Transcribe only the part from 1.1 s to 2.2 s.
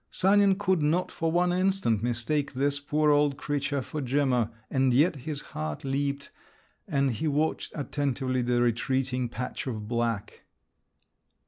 for one instant